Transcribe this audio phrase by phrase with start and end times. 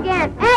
[0.00, 0.49] again.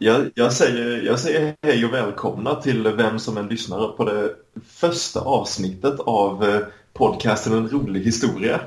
[0.00, 4.34] Jag, jag, säger, jag säger hej och välkomna till vem som än lyssnar på det
[4.66, 6.60] första avsnittet av eh,
[6.92, 8.60] podcasten En rolig historia.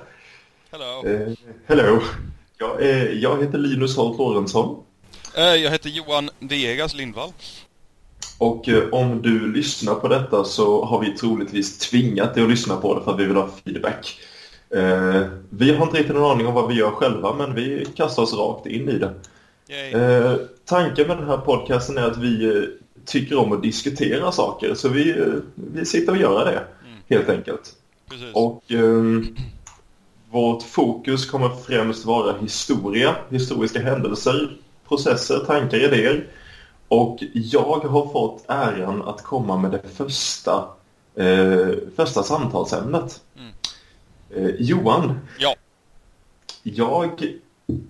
[0.72, 1.06] Hello.
[1.06, 1.34] Eh,
[1.66, 2.02] hello!
[2.58, 4.84] Jag, är, jag heter Linus Holt Lorentzon.
[5.38, 7.32] Eh, jag heter Johan Viegas Lindvall.
[8.38, 12.76] Och eh, om du lyssnar på detta så har vi troligtvis tvingat dig att lyssna
[12.76, 14.20] på det för att vi vill ha feedback.
[14.76, 18.24] Eh, vi har inte riktigt någon aning om vad vi gör själva men vi kastar
[18.24, 19.14] oss rakt in i det.
[20.72, 22.64] Eh, tanken med den här podcasten är att vi eh,
[23.06, 26.64] tycker om att diskutera saker så vi, eh, vi sitter och gör det
[27.16, 27.74] helt enkelt.
[28.10, 28.30] Precis.
[28.34, 29.36] Och ehm,
[30.32, 36.28] vårt fokus kommer främst vara historia, historiska händelser, processer, tankar, idéer.
[36.88, 40.68] Och jag har fått äran att komma med det första,
[41.16, 43.22] eh, första samtalsämnet.
[43.38, 43.52] Mm.
[44.30, 45.56] Eh, Johan, Ja.
[46.64, 47.38] jag...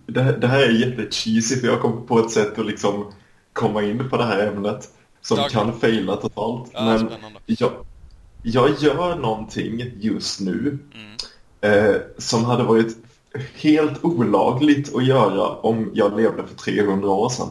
[0.05, 3.11] Det, det här är jättecheesy för jag kommer på ett sätt att liksom
[3.53, 4.89] komma in på det här ämnet
[5.21, 5.49] som Okej.
[5.51, 6.69] kan faila totalt.
[6.73, 7.11] Ja, men
[7.45, 7.71] jag,
[8.43, 10.79] jag gör någonting just nu
[11.61, 11.85] Mm.
[11.89, 12.97] eh, som hade varit
[13.55, 17.47] helt olagligt att göra om jag levde för 300 år sedan.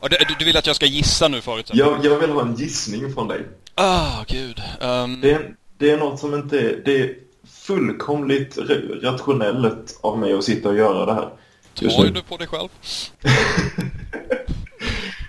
[0.00, 1.70] Och du, du- vill att jag ska gissa nu förut?
[1.74, 3.46] Jag, jag vill ha en gissning från dig.
[3.74, 4.62] Ah, gud.
[4.80, 6.76] Um, Det är, det är något som inte.
[6.84, 7.14] Det är
[7.62, 11.28] fullkomligt ra- rationellt av mig att sitta och göra det här.
[12.04, 12.68] ju du på dig själv?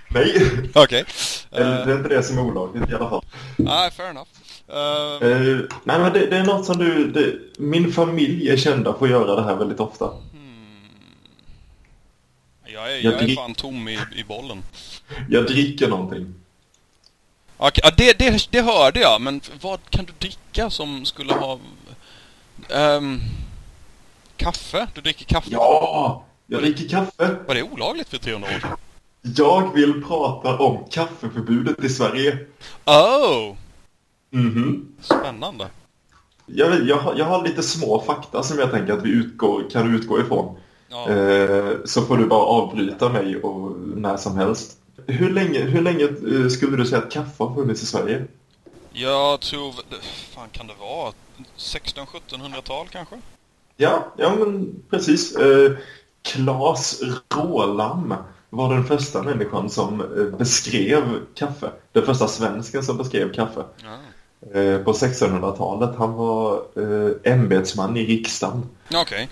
[0.09, 1.05] Nej, Okej.
[1.51, 3.25] eller Uh, det är inte det som är olagligt i alla fall.
[3.57, 4.27] Nej, fair enough.
[4.69, 7.11] Uh, nej, men det, det är något som du...
[7.11, 10.09] Det, min familj är kända för att göra det här väldigt ofta.
[12.65, 14.63] jag är, jag jag är fan tom i, i bollen.
[15.29, 16.33] Jag dricker någonting.
[17.57, 21.59] Okej, ja, det, det, det hörde jag, men vad kan du dricka som skulle ha...
[22.69, 23.19] ehm,
[24.37, 24.87] kaffe?
[24.95, 25.47] Du dricker kaffe?
[25.51, 26.23] Ja!
[26.47, 27.35] Jag dricker kaffe.
[27.47, 28.77] Var det olagligt för 300 år sedan?
[29.21, 32.37] Jag vill prata om kaffeförbudet i Sverige.
[32.85, 33.55] Oh!
[34.29, 34.87] Mhm.
[35.01, 35.67] Spännande.
[36.45, 39.95] Jag, jag, har- jag har lite små fakta som jag tänker att vi utgår, kan
[39.95, 40.57] utgå ifrån.
[40.89, 41.09] Ja.
[41.09, 44.77] Eh, så får du bara avbryta mig och när som helst.
[45.07, 48.25] Hur länge, hur länge eh, skulle du säga att kaffe har funnits i Sverige?
[48.93, 49.73] Jag tror...
[50.35, 51.13] fan kan det vara?
[51.57, 53.15] 16-1700-tal kanske?
[53.77, 55.35] Ja, ja men precis.
[55.35, 55.71] Eh,
[56.21, 57.01] Claes
[57.35, 58.15] Rålam
[58.49, 61.03] var den första människan som eh, beskrev
[61.35, 61.71] kaffe.
[61.91, 63.63] Den första svensken som beskrev kaffe.
[63.83, 63.97] Ja.
[64.59, 65.95] Eh, på 1600-talet.
[65.97, 68.69] Han var eh, ämbetsman i riksdagen.
[68.93, 69.29] Okej.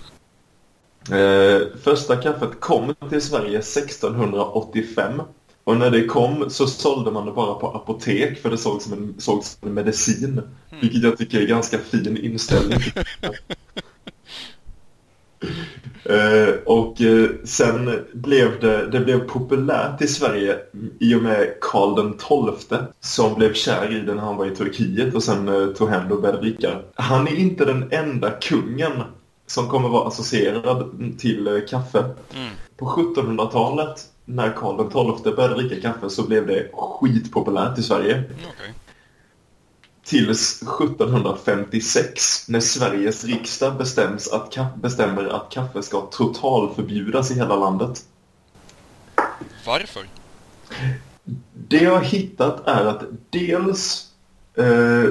[1.10, 5.22] Eh, första kaffet kom till Sverige 1685.
[5.64, 8.92] Och när det kom så sålde man det bara på apotek för det sågs som
[8.92, 10.42] en, sågs som en medicin.
[10.80, 12.80] Vilket jag tycker är ganska fin inställning.
[16.04, 20.58] Eh, och eh, sen blev det, det blev populärt i Sverige
[21.00, 24.56] i och med Karl den XII som blev kär i den när han var i
[24.56, 26.78] Turkiet och sen eh, tog hem och började dricka.
[26.94, 28.92] Han är inte den enda kungen
[29.46, 31.98] som kommer vara associerad till kaffe.
[31.98, 32.50] Mm.
[32.76, 38.24] På 1700-talet när Karl XII började dricka kaffe så blev det skitpopulärt i Sverige.
[38.32, 38.74] Okej.
[40.04, 48.04] Tills 1756 när Sveriges riksdag bestäms att bestämmer att kaffe ska totalförbjudas i hela landet.
[49.66, 50.02] Varför?
[51.52, 54.08] Det jag har hittat är att dels
[54.54, 55.04] eh,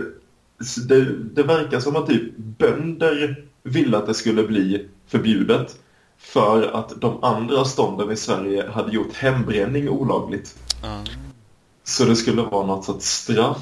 [0.87, 5.79] det, det verkar som att typ bönder ville att det skulle bli förbjudet
[6.21, 10.55] för att de andra stånden i Sverige hade gjort hembränning olagligt.
[10.83, 11.05] Ah.
[11.83, 13.57] Så det skulle vara något sorts straff.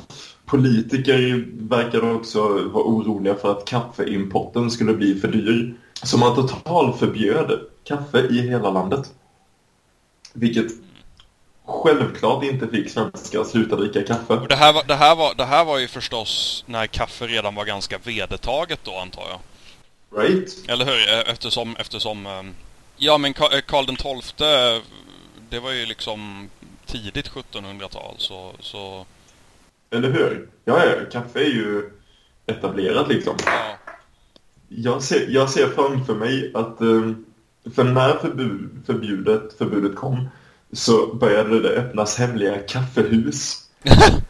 [0.45, 5.75] Politiker verkar också vara oroliga för att kaffeimporten skulle bli för dyr.
[6.03, 9.13] Så man totalförbjöd kaffe i hela landet.
[10.33, 10.71] Vilket
[11.65, 14.33] självklart inte fick svenskar att sluta dricka kaffe.
[14.33, 17.55] Och det här, var, det, här var, det här var ju förstås när kaffe redan
[17.55, 19.39] var ganska vedertaget då antar jag.
[20.17, 20.63] Right?
[20.67, 21.09] Eller hur?
[21.09, 22.25] Eh, Eftersom, eftersom...
[22.25, 22.53] ehm,
[23.01, 24.81] Ja men eh, Karl XII,
[25.49, 26.49] det var ju liksom
[26.85, 28.51] tidigt 1700-tal så...
[28.59, 29.05] så
[29.91, 30.49] Eller hur?
[30.65, 31.89] Ja, ja, kaffe är ju
[32.45, 33.35] etablerat liksom.
[33.45, 33.77] ja.
[34.67, 37.11] jag, ser, jag ser framför mig att eh,
[37.75, 40.29] för när förbud, förbudet, förbudet kom
[40.71, 43.69] så började det öppnas hemliga kaffehus.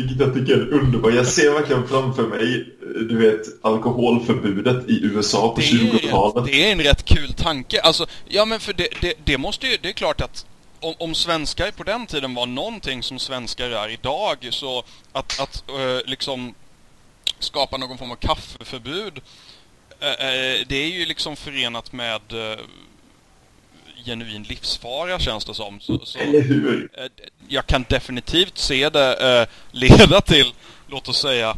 [0.00, 1.14] Vilket jag tycker är underbart.
[1.14, 5.78] Jag ser verkligen framför mig, eh, du vet, alkoholförbudet i USA på Det är, ju
[5.78, 6.36] 20-talet.
[6.36, 7.80] rätt, det är en rätt kul tanke.
[7.80, 10.46] Alltså, ja men för det, det, det måste ju, det är klart att
[10.80, 15.64] om, om svenskar på den tiden var någonting som svenskar är idag så att, att
[15.68, 16.54] eh, liksom
[17.38, 19.20] skapa någon form av kaffeförbud
[20.00, 22.58] eh, det är ju liksom förenat med eh,
[24.04, 25.80] genuin livsfara känns det som.
[25.80, 26.90] Så, så, Eller hur?
[26.98, 27.04] eh,
[27.48, 30.52] jag kan definitivt se det eh, leda till,
[30.88, 31.56] låt oss säga,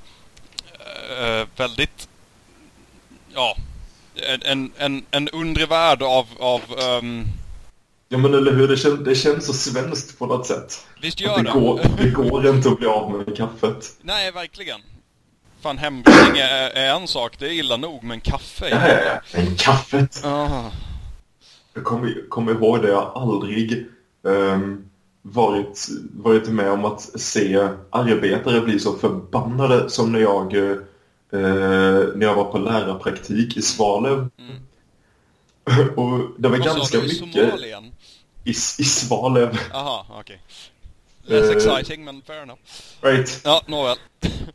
[1.21, 2.09] eh, väldigt,
[3.35, 3.57] ja,
[4.45, 7.25] en, en, en, undre värld av, av ehm,
[8.09, 10.87] Ja men eller hur, det känns, det känns så svenskt på något sätt.
[11.03, 11.51] visst Att gör det, det?
[11.51, 13.93] går, det går inte att bli av med kaffet.
[14.03, 14.81] Nej, verkligen.
[15.63, 19.05] Fan, hembränning är, är en sak, det är illa nog, men kaffe Ja, är...
[19.05, 19.39] ja, ja.
[19.43, 20.25] Men kaffet!
[20.25, 20.71] Ah.
[21.75, 23.87] Jag kommer, kommer ihåg det, jag har aldrig
[24.27, 24.85] ehm,
[25.23, 30.77] varit, varit med om att se arbetare bli så förbannade som när jag, eh,
[32.15, 34.29] när jag var på lärarpraktik i Svalöv.
[34.39, 34.57] Mm.
[35.97, 37.85] Och det var Vad sa ganska du, i mycket Somalien?
[38.45, 39.59] i, i Svalöv.
[39.73, 40.41] Aha, okej.
[41.25, 41.57] Less Eh.
[41.57, 42.61] exciting, men fair enough.
[43.01, 43.41] Right.
[43.45, 43.97] Ja, nåväl.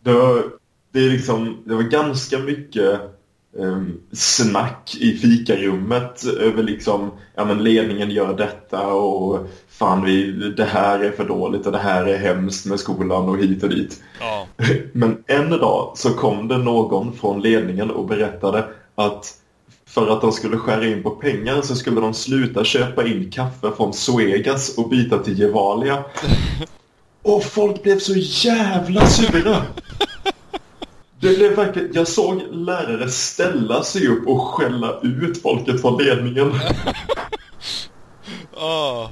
[0.04, 0.44] Det var,
[0.92, 3.02] det, är liksom, det var ganska mycket
[4.14, 11.00] snack i fikarummet över liksom, ja men ledningen gör detta och fan vi, det här
[11.00, 14.04] är för dåligt och det här är hemskt med skolan och hit och dit.
[14.20, 14.48] Ja.
[14.94, 18.66] Men en dag så kom det någon från ledningen och berättade
[18.96, 19.34] att
[19.88, 23.72] för att de skulle skära in på pengar så skulle de sluta köpa in kaffe
[23.78, 26.04] från Zoegas och byta till Gevalia.
[27.22, 29.62] Och folk blev så jävla sura!
[31.20, 36.54] Det blev verkligen, jag såg lärare ställa sig upp och skälla ut folket från ledningen.
[38.60, 39.10] Ah.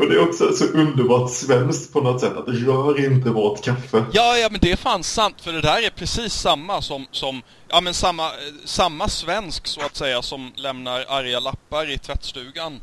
[0.00, 4.04] Och det är också så underbart svenskt på något sätt att rör inte vårt kaffe.
[4.12, 7.42] Ja, ja, men det är fan sant, för det där är precis samma som, som
[7.68, 8.30] ja men samma,
[8.64, 12.80] samma svensk så att säga som lämnar arga lappar i tvättstugan.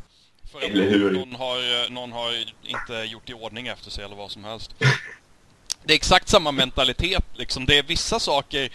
[0.51, 2.31] För att någon har, eh, någon har
[2.63, 4.71] inte gjort i ordning efter sig eller vad som helst.
[5.83, 7.65] Det är exakt samma mentalitet liksom.
[7.65, 8.69] Det är vissa saker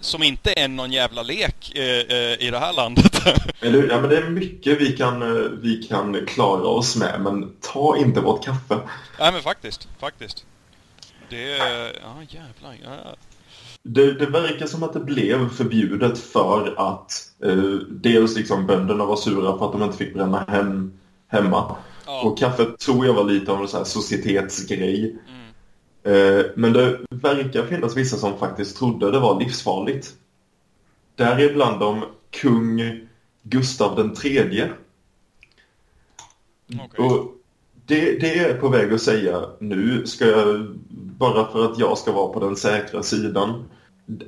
[0.00, 3.22] som inte är någon jävla lek eh, eh, i det här landet.
[3.60, 7.52] Eller, ja, men det är mycket vi kan, eh, vi kan klara oss med, men
[7.60, 8.78] ta inte vårt kaffe.
[9.18, 10.44] Nej men faktiskt, faktiskt.
[11.28, 12.76] Det är, ja jävlar.
[12.84, 13.16] Ja.
[13.82, 17.12] Det, det verkar som att det blev förbjudet för att
[17.44, 20.98] eh, dels liksom bönderna var sura för att de inte fick bränna hem,
[21.28, 21.76] hemma.
[22.06, 22.22] Ja.
[22.22, 25.16] Och kaffet tror jag var lite av en sån här societetsgrej.
[25.28, 25.45] Mm.
[26.06, 30.14] Eh, men det verkar finnas vissa som faktiskt trodde det var livsfarligt.
[31.14, 33.00] Däribland om kung
[33.42, 34.70] Gustav den tredje.
[36.74, 37.06] Okej.
[37.06, 37.32] Och
[37.86, 40.66] det, det är på väg att säga nu, ska jag,
[41.18, 43.64] bara för att jag ska vara på den säkra sidan,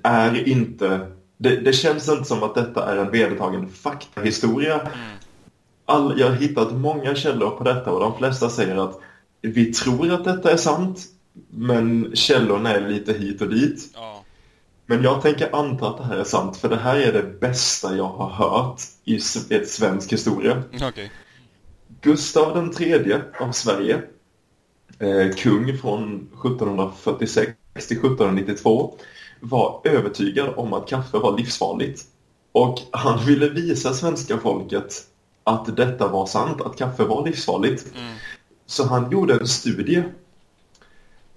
[0.03, 1.07] är inte...
[1.37, 4.81] Det, det känns inte som att detta är en vedertagen faktahistoria.
[4.81, 4.91] Mm.
[5.85, 9.01] All, jag har hittat många källor på detta och de flesta säger att
[9.41, 10.99] vi tror att detta är sant,
[11.51, 13.91] men källorna är lite hit och dit.
[13.95, 14.25] Ja.
[14.87, 17.97] Men jag tänker anta att det här är sant, för det här är det bästa
[17.97, 19.17] jag har hört i
[19.51, 20.63] ett svensk historia.
[20.83, 21.11] Okej.
[22.01, 24.03] Gustav den tredje av Sverige,
[24.99, 28.99] eh, kung från 1746 till 1792,
[29.41, 32.03] var övertygad om att kaffe var livsfarligt.
[32.53, 35.05] Och han ville visa svenska folket
[35.45, 37.95] att detta var sant, att kaffe var livsfarligt.
[37.97, 38.15] Mm.
[38.67, 40.03] Så han gjorde en studie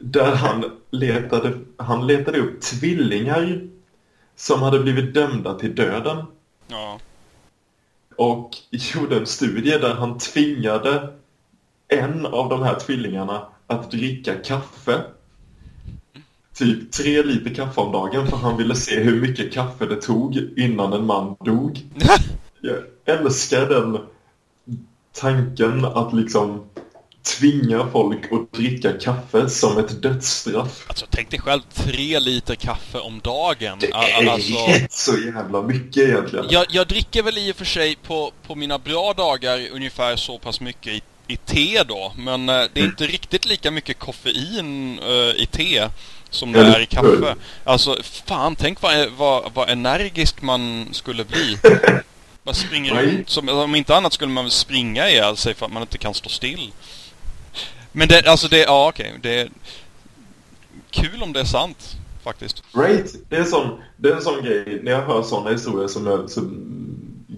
[0.02, 3.68] där han letade, han letade upp tvillingar
[4.36, 6.26] som hade blivit dömda till döden
[6.68, 7.00] Ja.
[8.16, 11.14] och gjorde en studie där han tvingade
[11.88, 15.02] en av de här tvillingarna att dricka kaffe.
[16.54, 20.36] Typ tre liter kaffe om dagen för han ville se hur mycket kaffe det tog
[20.58, 21.80] innan en man dog.
[22.62, 23.98] Jag älskar den
[25.14, 26.64] tanken att liksom
[27.24, 30.86] tvinga folk att dricka kaffe som ett dödsstraff.
[30.88, 33.78] Alltså tänk dig själv tre liter kaffe om dagen.
[33.80, 36.46] Det är Alltså, rätt så jävla mycket egentligen.
[36.50, 40.40] jag, jag dricker väl i och för sig på, på mina bra dagar ungefär så
[40.40, 42.14] pass mycket i, i te då.
[42.18, 45.88] Men eh, det är inte riktigt lika mycket koffein eh, i te
[46.30, 47.36] som det är i kaffe.
[47.64, 51.58] Alltså fan, tänk vad, vad, vad energisk man skulle bli.
[52.44, 53.30] Man springer runt.
[53.30, 56.14] Som, om inte annat skulle man väl springa ihjäl sig för att man inte kan
[56.14, 56.72] stå still.
[57.92, 59.20] Men det, alltså det, ja okej.
[59.22, 59.50] Det är
[60.92, 61.96] kul om det är sant.
[62.24, 62.64] faktiskt.
[62.74, 64.80] Right, det är sån, det är en sån grej.
[64.84, 66.42] När jag hör såna historier som jag, så,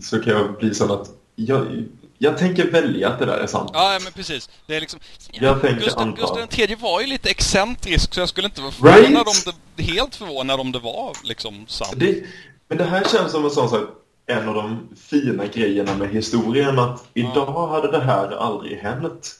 [0.01, 1.83] så kan jag bli sån att jag,
[2.17, 3.69] jag tänker välja att det där är sant.
[3.73, 4.49] Ja, men precis.
[4.67, 4.99] Det är liksom...
[5.31, 6.21] Jag tänker Gustav, anta.
[6.21, 9.27] Gustav tredje var ju lite excentrisk så jag skulle inte vara förvånad Right?
[9.47, 9.83] om det...
[9.83, 11.93] Helt förvånad om det var liksom sant.
[11.95, 12.23] Det,
[12.67, 13.89] men det här känns som en sån sak,
[14.25, 19.35] en av de fina grejerna med historien att idag hade det här aldrig hänt.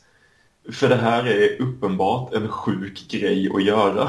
[0.72, 4.08] För det här är uppenbart en sjuk grej att göra.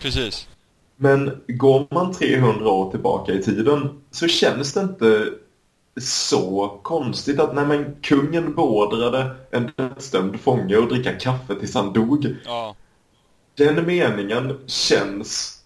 [0.00, 0.48] Precis.
[0.96, 5.30] Men går man 300 år tillbaka i tiden så känns det inte
[6.00, 11.92] så konstigt att nej men kungen beordrade en dödsdömd fånge att dricka kaffe tills han
[11.92, 12.36] dog.
[12.44, 12.74] Ja.
[13.54, 15.60] Den meningen känns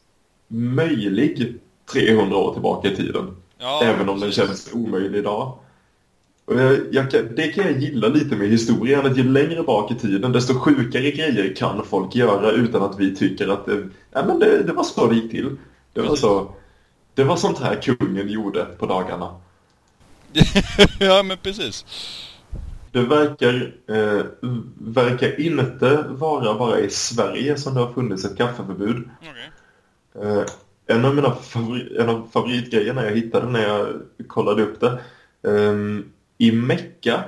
[0.49, 1.55] möjlig
[1.93, 3.37] 300 år tillbaka i tiden.
[3.59, 4.47] ja även om den precis.
[4.47, 5.59] känns omöjlig idag.
[6.54, 9.95] Jag, jag kan, det kan jag gilla lite med historien, att ju längre bak i
[9.95, 14.38] tiden desto sjukare grejer kan folk göra utan att vi tycker att det, ja, men
[14.38, 15.57] det, det var så det gick till.
[15.92, 16.54] Det var, så,
[17.14, 19.35] det var sånt här kungen gjorde på dagarna.
[21.00, 21.85] ja, men precis.
[22.92, 24.25] Det verkar, eh,
[24.78, 29.09] verkar inte vara bara i Sverige som det har funnits ett kaffeförbud.
[29.21, 30.30] Okej.
[30.30, 30.45] Eh,
[30.87, 33.88] en av mina favori, en av favoritgrejerna jag hittade när jag
[34.26, 35.00] kollade upp det.
[35.50, 36.04] ehm,
[36.41, 37.25] I Mecka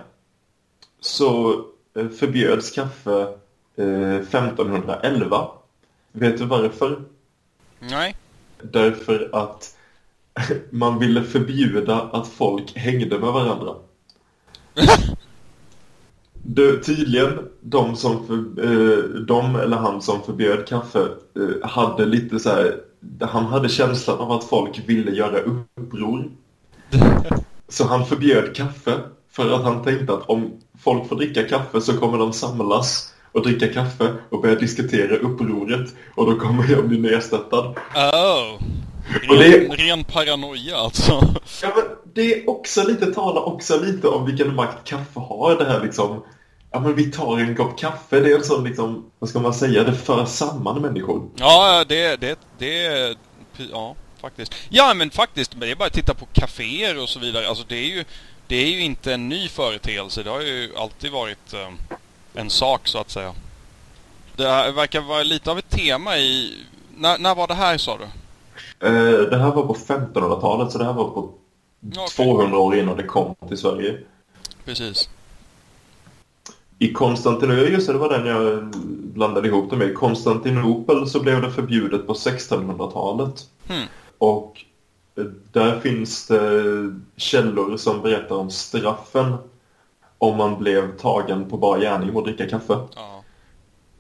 [1.01, 1.53] så
[1.97, 3.21] eh, förbjöds kaffe
[3.77, 5.49] eh, 1511.
[6.13, 7.03] Vet du varför?
[7.79, 8.17] Nej.
[8.63, 9.77] Därför att
[10.71, 13.75] man ville förbjuda att folk hängde med varandra.
[16.45, 22.39] Det, tydligen, de, som för, eh, de eller han som förbjöd kaffe eh, hade lite
[22.39, 22.81] så här,
[23.21, 26.31] han hade känslan av att folk ville göra uppror.
[27.73, 29.01] Så han förbjöd kaffe
[29.33, 33.43] för att han tänkte att om folk får dricka kaffe så kommer de samlas och
[33.43, 37.65] dricka kaffe och börja diskutera upproret och då kommer jag bli nedstörtad.
[37.95, 38.63] Oh.
[39.31, 41.13] Ren, det- ren paranoia alltså.
[41.63, 45.57] Ja, men det är också lite, talar också lite om vilken makt kaffe har.
[45.57, 46.23] Det här liksom,
[46.73, 48.21] ja men vi tar en kopp kaffe.
[48.21, 51.29] Det är en sån liksom, vad ska man säga, det för samman människor.
[51.37, 53.17] Ja, det, det, det,
[53.73, 54.55] ja, faktiskt.
[54.69, 57.49] Ja, men faktiskt, men det är bara att titta på kaféer och så vidare.
[57.49, 58.05] Alltså det är ju,
[58.47, 60.23] det är ju inte en ny företeelse.
[60.23, 61.69] Det har ju alltid varit eh,
[62.35, 63.35] en sak så att säga.
[64.37, 66.65] Det här verkar vara lite av ett tema i,
[66.97, 68.05] när, när var det här sa du?
[68.87, 71.35] Eh, det här var på 1500-talet så det här var på
[71.97, 72.07] okej.
[72.27, 73.99] 200 år innan det kom till Sverige.
[74.65, 75.09] Precis.
[76.79, 78.65] I Konstantinopel, just det, det var den jag
[79.15, 79.91] blandade ihop det med.
[79.91, 83.47] I Konstantinopel så blev det förbjudet på 1600-talet.
[83.69, 83.87] Hmm.
[84.23, 84.65] Och
[85.19, 86.63] eh, där finns det
[87.17, 89.35] källor som berättar om straffen
[90.19, 92.79] om man blev tagen på bara gärning att dricka kaffe.
[92.95, 93.25] Ja.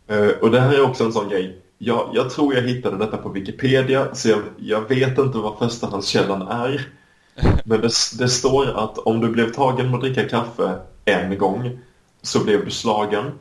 [0.07, 1.63] Eh, Och det här är också en sån grej.
[1.79, 6.43] Jag, jag tror jag hittade detta på Wikipedia, så jag, jag vet inte vad förstahandskällan
[6.43, 6.89] är.
[7.65, 11.79] Men det, det står att om du blev tagen med att dricka kaffe en gång
[12.23, 13.33] så blev du slagen.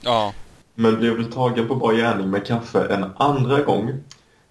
[0.00, 0.32] Ja.
[0.74, 3.92] Men blev du tagen på bara gärning med kaffe en andra gång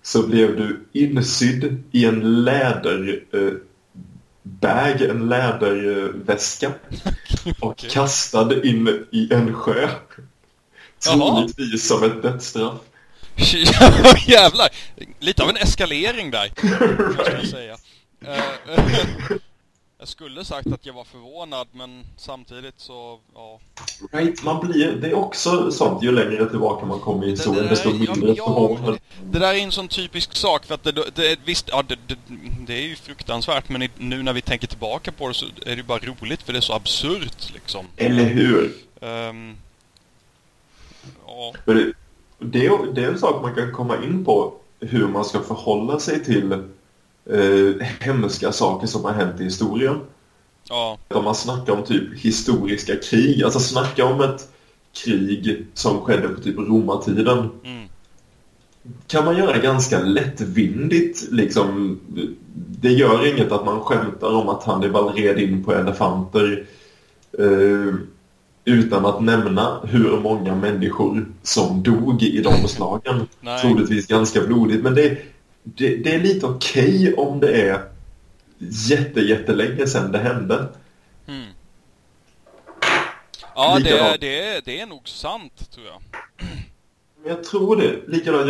[0.03, 3.53] så blev du insydd i en läder eh,
[4.43, 6.72] bag, en läderväska
[7.60, 9.89] och kastad in i en sjö.
[11.00, 12.79] Troligtvis som ett dödsstraff.
[14.27, 14.69] Jävlar!
[15.19, 16.51] Lite av en eskalering där,
[17.17, 17.77] måste jag säga.
[20.03, 23.60] Jag skulle sagt att jag var förvånad, men samtidigt så, ja.
[24.12, 24.43] Right.
[24.43, 28.33] Man blir, det är också sånt, ju längre tillbaka man kommer i historien, desto mindre
[28.33, 28.98] ja,
[29.31, 32.17] det där är en sån typisk sak för att det, det visst, ja, det, det,
[32.67, 35.75] det är ju fruktansvärt men nu när vi tänker tillbaka på det så är det
[35.75, 37.86] ju bara roligt för det är så absurt liksom.
[37.98, 38.75] Eller hur?
[39.01, 39.55] Ehm,
[41.25, 41.93] ja, det,
[42.39, 46.00] det, är, det är en sak man kan komma in på hur man ska förhålla
[46.00, 46.63] sig till
[47.29, 49.99] eh, hemska saker som har hänt i historien.
[50.69, 54.49] ja, Om man snackar om typ historiska krig, alltså snacka om ett
[55.03, 57.37] krig som skedde på typ romartiden.
[57.63, 57.87] mm,
[59.07, 61.31] kan man göra ganska lättvindigt.
[61.31, 61.99] Liksom,
[62.55, 66.65] det gör inget att man skämtar om att Hannibal red in på elefanter
[67.39, 67.95] eh,
[68.65, 73.27] utan att nämna hur många människor som dog i de slagen.
[73.41, 73.61] Nej.
[73.61, 75.17] Troligtvis ganska blodigt, men det,
[75.63, 77.89] det, det är lite okej om det är
[78.58, 80.67] jätte, jättelänge sedan det hände.
[81.27, 81.48] mm.
[83.55, 84.22] Ja, det, Likadant.
[84.22, 86.01] det, det är nog sant tror jag.
[87.25, 88.00] Jag tror det.
[88.08, 88.48] Likadant,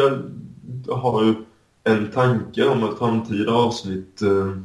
[0.87, 1.33] jag har ju
[1.83, 4.57] en tanke om ett framtida avsnitt, eh,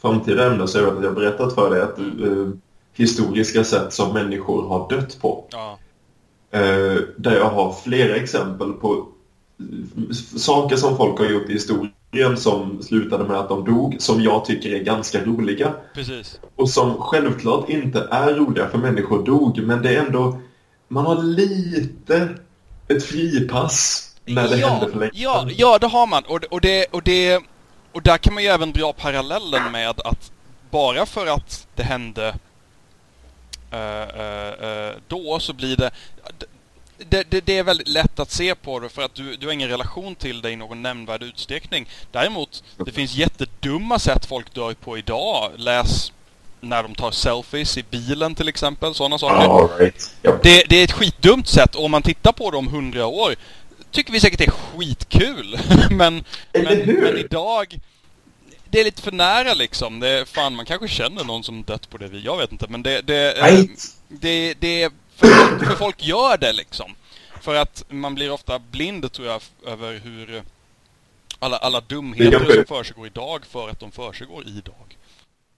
[0.00, 2.48] framtida ämne, så jag vet att jag har berättat för dig att eh,
[2.92, 5.44] historiska sätt som människor har dött på.
[5.50, 5.78] Ja,
[6.50, 9.08] Eh, där jag har flera exempel på
[10.36, 14.44] saker som folk har gjort i historien som slutade med att de dog, som jag
[14.44, 15.74] tycker är ganska roliga.
[15.94, 16.40] Precis.
[16.56, 20.38] Och som självklart inte är roliga för människor dog, men det är ändå...
[20.88, 22.28] Man har lite
[22.88, 26.22] ett fripass när det ja, händer för länge ja, ja, det har man.
[26.24, 27.42] Och, och, det, och, det,
[27.92, 30.32] och där kan man ju även dra parallellen med att
[30.70, 32.34] bara för att det hände
[33.70, 35.90] eh, eh, eh, då så blir det,
[37.08, 37.40] det, det...
[37.46, 40.14] Det är väldigt lätt att se på det för att du, du har ingen relation
[40.14, 41.88] till det i någon nämnvärd utsträckning.
[42.12, 45.50] Däremot, det finns jättedumma sätt folk dör på idag.
[45.56, 46.12] Läs
[46.60, 49.78] när de tar selfies i bilen till exempel, sådana saker.
[49.78, 50.16] Right.
[50.22, 50.38] Ja.
[50.42, 53.34] Det, det är ett skitdumt sätt och om man tittar på det om hundra år
[53.90, 55.58] tycker vi säkert det är skitkul.
[55.90, 57.78] men, men, men idag,
[58.70, 60.00] det är lite för nära liksom.
[60.00, 62.66] Det är, fan, man kanske känner någon som dött på det vi, jag vet inte.
[62.68, 63.84] Men det, det, eh, Right.
[64.08, 66.94] det, det för, folk- för folk gör det liksom.
[67.40, 70.42] För att man blir ofta blind tror jag över hur
[71.38, 74.96] alla, alla dumheter kanske- som försiggår idag för att de försiggår idag.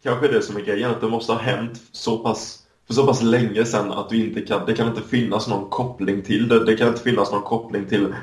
[0.02, 3.22] Kanske det som är grejen, att det måste ha hänt så pass, för så pass
[3.22, 6.64] länge sedan att du inte kan, det kan inte finnas någon koppling till det.
[6.64, 8.14] Det kan inte finnas någon koppling till,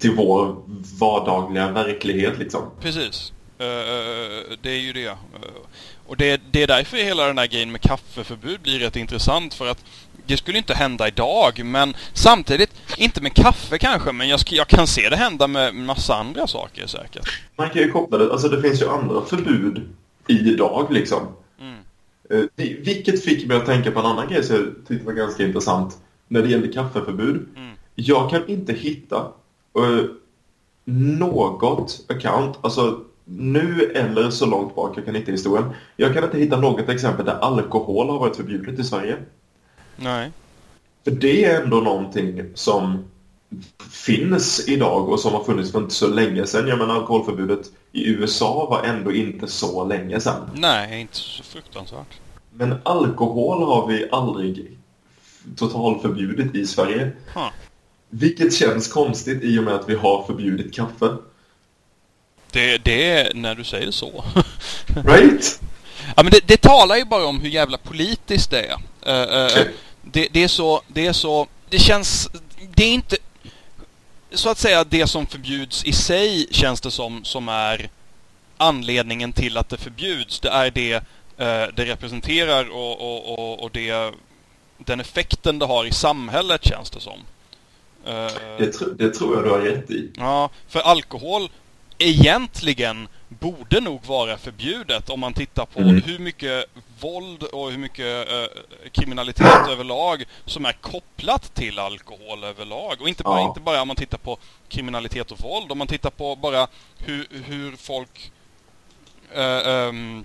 [0.00, 0.56] till vår
[1.00, 2.62] vardagliga verklighet liksom.
[2.80, 3.32] Precis.
[3.58, 5.06] Eh, det är ju det.
[5.06, 5.16] Eh,
[6.06, 9.66] och det, det är därför hela den här grejen med kaffeförbud blir rätt intressant för
[9.66, 9.84] att
[10.30, 14.86] det skulle inte hända idag, men samtidigt, inte med kaffe kanske, men jag, jag kan
[14.86, 17.28] se det hända med massa andra saker säkert.
[17.56, 19.88] Man kan ju koppla det, alltså det finns ju andra förbud
[20.26, 21.22] idag liksom.
[21.60, 21.78] Mm.
[22.30, 25.46] Eh, Vilket fick mig att tänka på en annan grej som jag tyckte var ganska
[25.46, 27.48] intressant när det gällde kaffeförbud.
[27.56, 27.74] Mm.
[27.94, 29.16] Jag kan inte hitta
[29.78, 30.04] eh,
[30.84, 35.70] något account, alltså nu eller så långt bak jag kan hitta historien.
[35.96, 39.16] Jag kan inte hitta något exempel där alkohol har varit förbjudet i Sverige.
[40.00, 40.30] Nej.
[41.04, 43.04] För det är ändå någonting som
[43.90, 46.68] finns idag och som har funnits för inte så länge sedan.
[46.68, 50.50] Jag menar alkoholförbudet i USA var ändå inte så länge sedan.
[50.54, 52.20] Nej, inte så fruktansvärt.
[52.50, 54.78] Men alkohol har vi aldrig
[55.56, 57.12] totalförbjudit i Sverige.
[57.34, 57.48] Huh.
[58.10, 61.16] Vilket känns konstigt i och med att vi har förbjudit kaffe.
[62.52, 64.24] Det, det är när du säger så.
[65.04, 65.60] Right?
[66.16, 68.76] Ja men det, det talar ju bara om hur jävla politiskt det är.
[69.06, 69.66] Eh, eh,
[70.02, 72.28] det, det är så, det är så, det känns,
[72.74, 73.16] det är inte,
[74.32, 77.90] så att säga det som förbjuds i sig känns det som, som är
[78.56, 80.40] anledningen till att det förbjuds.
[80.40, 81.02] Det är det eh,
[81.76, 84.12] det representerar och, och, och, och det,
[84.78, 87.18] den effekten det har i samhället känns det som.
[88.06, 88.12] Eh,
[88.58, 90.10] Det, tr- det tror jag du har rätt i.
[90.16, 91.50] Ja, för alkohol
[92.00, 96.02] egentligen borde nog vara förbjudet om man tittar på Mm.
[96.02, 96.64] hur mycket
[97.00, 98.44] våld och hur mycket eh,
[98.92, 103.00] kriminalitet överlag som är kopplat till alkohol överlag.
[103.00, 103.48] Och inte bara, Ja.
[103.48, 107.26] inte bara om man tittar på kriminalitet och våld, om man tittar på bara hur,
[107.46, 108.30] hur folk
[109.34, 110.24] eh, ehm,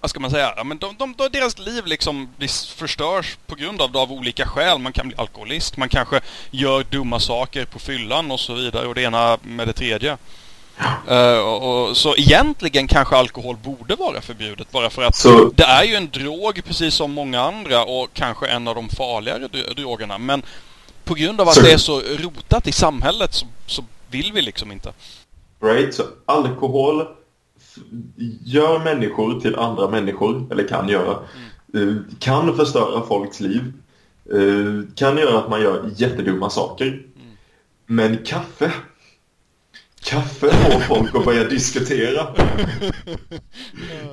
[0.00, 0.54] vad ska man säga?
[0.56, 2.28] Ja, men de, de, de, deras liv liksom
[2.76, 4.78] förstörs på grund av det av olika skäl.
[4.78, 6.20] Man kan bli alkoholist, man kanske
[6.50, 10.16] gör dumma saker på fyllan och så vidare och det ena med det tredje.
[11.08, 15.62] Eh, och, och, så egentligen kanske alkohol borde vara förbjudet bara för att Så- det
[15.64, 19.74] är ju en drog precis som många andra och kanske en av de farligare dro-
[19.74, 20.18] drogerna.
[20.18, 20.42] Men
[21.04, 24.42] på grund av att Så- det är så rotat i samhället så, så vill vi
[24.42, 24.92] liksom inte.
[25.62, 25.94] Right?
[25.94, 27.06] Så alkohol
[28.44, 31.10] gör människor till andra människor, eller kan göra.
[31.74, 33.72] Eh, Kan förstöra folks liv.
[34.32, 37.02] Eh, Kan göra att man gör jättedumma saker.
[37.86, 38.72] Men kaffe
[40.06, 42.26] Kaffet får folk att börja diskutera.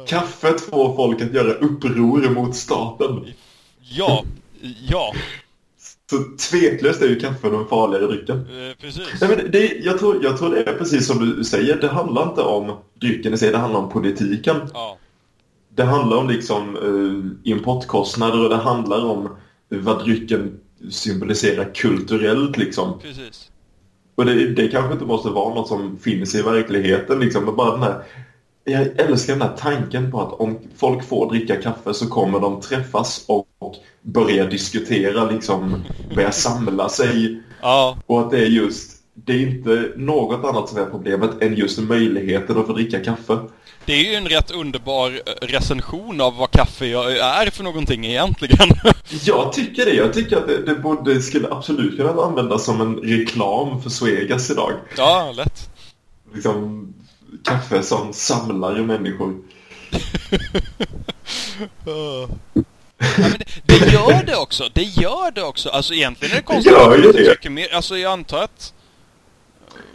[0.08, 3.26] Kaffet får folk att göra uppror mot staten.
[3.82, 4.24] Ja,
[4.90, 5.14] ja,
[6.10, 6.18] Så
[6.50, 8.38] tveklöst är ju kaffe den farligare drycken.
[8.38, 9.22] eh, precis.
[9.22, 11.82] Nej, men det, jag, tror, jag tror det är precis som du säger.
[11.82, 14.56] Det handlar inte om drycken i sig, det handlar om politiken.
[14.74, 14.98] Ja,
[15.76, 19.36] Det handlar om liksom eh, importkostnader och det handlar om
[19.70, 20.60] vad drycken
[20.92, 23.00] symboliserar kulturellt liksom.
[23.00, 23.50] precis.
[24.16, 27.72] Och det, det kanske inte måste vara något som finns i verkligheten liksom, men bara
[27.72, 28.04] den här
[28.64, 32.62] jag älskar den här tanken på att om folk får dricka kaffe så kommer de
[32.62, 35.84] träffas och, och börja diskutera, liksom
[36.16, 37.42] börja samla sig.
[37.62, 41.56] Ja, och att det är just, det är inte något annat som är problemet än
[41.56, 43.38] just möjligheten att få dricka kaffe.
[43.86, 48.70] det är ju en rätt underbar eh, recension av vad kaffe är för någonting egentligen.
[49.24, 49.94] Jag tycker det.
[49.94, 53.90] Jag tycker att det, det, borde, det skulle absolut kunna användas som en reklam för
[53.90, 54.72] Svegas idag.
[54.98, 55.70] ja, lätt.
[56.34, 56.88] Liksom
[57.44, 59.36] kaffe som samlar människor.
[61.86, 62.28] Ja,
[63.18, 63.32] men
[63.66, 64.70] det, det gör det också.
[64.74, 65.70] Det gör det också.
[65.70, 67.50] Alltså egentligen är det Det konstigt gör att ju det.
[67.50, 67.74] mer.
[67.74, 68.74] Alltså jag antar att...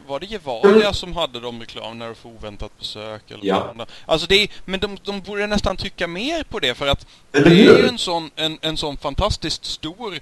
[0.08, 3.30] var det Gevalia som hade de reklam när du får oväntat besök?
[3.30, 3.72] Eller Ja.
[3.76, 3.88] vad?
[4.06, 7.50] Alltså det är, men de, de borde nästan tycka mer på det för att Eller
[7.50, 10.18] det är ju en sån, en, en sån fantastiskt stor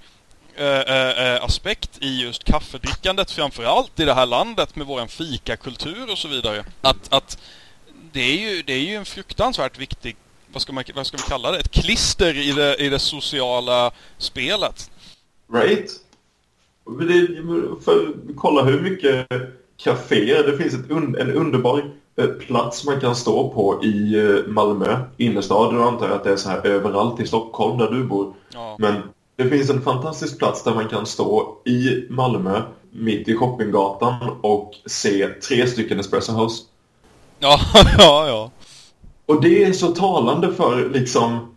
[0.57, 6.18] eh, eh, aspekt i just kaffedrickandet framförallt i det här landet med våran fikakultur och
[6.18, 6.64] så vidare.
[6.81, 7.38] Att, att
[8.12, 10.16] det är ju, det är ju en fruktansvärt viktig,
[10.53, 11.59] vad ska, man, vad ska vi kalla det?
[11.59, 14.90] Ett klister i det, i det sociala spelet.
[15.53, 15.90] Right?
[17.85, 19.27] För, kolla hur mycket
[19.77, 20.43] kaféer.
[20.43, 24.99] Det finns ett un, en underbar eh, plats man kan stå på i eh, Malmö
[25.17, 25.77] innerstad.
[25.77, 28.35] Och antar jag att det är så här överallt i Stockholm där du bor.
[28.53, 28.77] Ja.
[28.79, 28.95] Men
[29.37, 34.75] det finns en fantastisk plats där man kan stå i Malmö mitt i shoppinggatan och
[34.87, 36.62] se tre stycken Espresso House.
[37.39, 37.61] Ja,
[37.99, 38.51] ja, ja.
[39.27, 41.57] Och det är så talande för liksom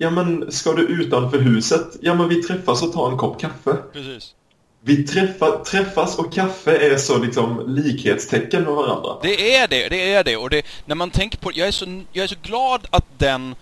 [0.00, 1.96] Ja men ska du utanför huset?
[2.00, 3.76] Ja men vi träffas och tar en kopp kaffe.
[3.92, 4.34] Precis.
[4.80, 9.16] Vi träffa, träffas och kaffe är så liksom likhetstecken med varandra.
[9.22, 10.36] Det är det, det är det.
[10.36, 13.54] Och det, när man tänker på jag är, så, jag är så glad att den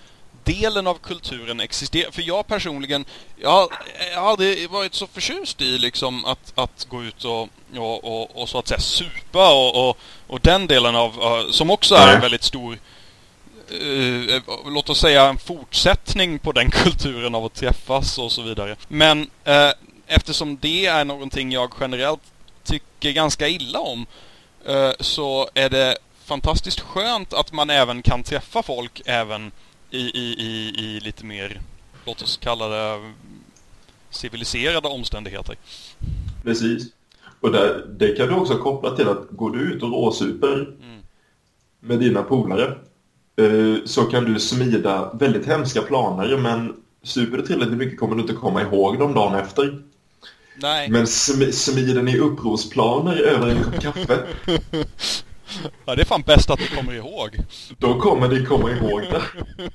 [0.44, 2.11] delen av kulturen existerar.
[2.11, 3.05] För jag personligen,
[3.37, 3.68] jag har,
[4.12, 8.42] jag har aldrig varit så förtjust i liksom att, att gå ut och, och, och,
[8.42, 12.14] och så att säga supa och, och, och den delen av, uh, som också är
[12.14, 12.79] en väldigt stor
[13.70, 18.76] eh, låt oss säga en fortsättning på den kulturen av att träffas och så vidare.
[18.88, 19.70] Men eh,
[20.07, 22.23] eftersom det är någonting jag generellt
[22.64, 24.07] tycker ganska illa om
[24.64, 29.53] eh, så är det fantastiskt skönt att man även kan träffa folk även
[29.90, 31.61] i, i, i, i lite mer,
[32.05, 33.12] låt oss kalla det
[34.11, 35.57] civiliserade omständigheter.
[36.45, 36.87] Precis.
[37.40, 40.77] Och där, det kan du också koppla till att går du ut och råsuper
[41.81, 42.79] med dina polare
[43.37, 48.23] eh, så kan du smida väldigt hemska planer men super du tillräckligt mycket kommer du
[48.23, 49.83] inte komma ihåg dem dagen efter.
[50.57, 54.27] Nej, Men sm smider ni upprorsplaner över en kopp kaffe
[55.85, 57.38] ja, det är fan bäst att du kommer ihåg.
[57.79, 59.23] då kommer ni komma ihåg det.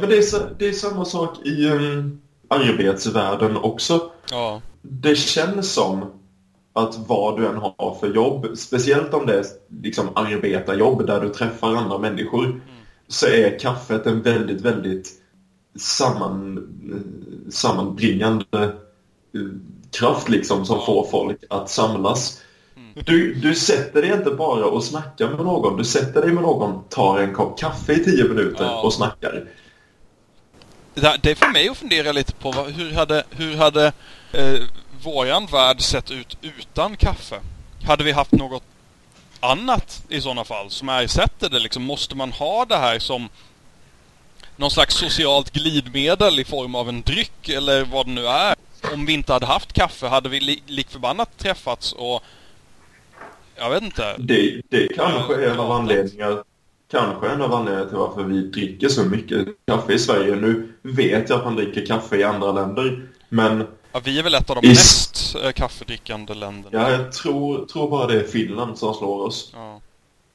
[0.00, 4.10] Men det är, så, det är samma sak i um, arbetsvärlden också.
[4.30, 6.12] Ja, Det känns som
[6.72, 9.44] att vad du än har för jobb, speciellt om det är
[9.82, 12.60] liksom arbetarjobb där du träffar andra människor,
[13.08, 15.08] så är kaffet en väldigt, väldigt
[15.78, 16.68] samman,
[17.50, 19.40] sammanbringande eh,
[19.90, 22.42] kraft liksom som får folk att samlas.
[23.06, 26.84] Du, du sätter dig inte bara och snackar med någon, du sätter dig med någon,
[26.88, 28.82] tar en kopp kaffe i tio minuter Ja.
[28.82, 29.44] och snackar.
[30.94, 33.92] det det är för mig att fundera lite på vad, hur hade, hur hade
[34.32, 34.60] eh,
[35.02, 37.40] våran värld sett ut utan kaffe?
[37.84, 38.62] Hade vi haft något
[39.40, 41.58] annat i sådana fall som ersätter det?
[41.58, 43.28] Liksom, måste man ha det här som
[44.56, 48.54] någon slags socialt glidmedel i form av en dryck eller vad det nu är?
[48.94, 52.22] Om vi inte hade haft kaffe hade vi li lik förbannat träffats och
[53.56, 54.14] jag vet inte.
[54.18, 56.42] Det, det kanske är en av anledningarna
[56.90, 60.36] Kanske en av anledningarna till varför vi dricker så mycket kaffe i Sverige.
[60.36, 63.08] Nu vet jag att man dricker kaffe i andra länder.
[63.28, 66.78] Men Ja, vi är väl ett av de Is- mest eh, kaffedrickande länderna.
[66.82, 69.50] ja, jag tror, tror bara det är Finland som slår oss.
[69.54, 69.80] Ja.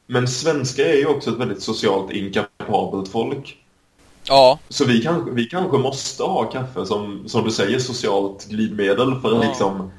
[0.07, 3.57] Men svenskar är ju också ett väldigt socialt inkapabelt folk.
[4.25, 9.21] Ja, Så vi kanske, vi kanske måste ha kaffe som, som du säger, socialt glidmedel
[9.21, 9.49] för att Ja.
[9.49, 9.91] liksom...